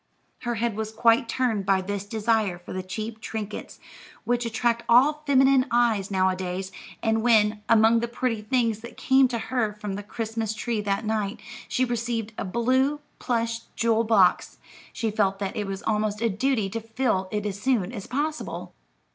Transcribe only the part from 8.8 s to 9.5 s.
came to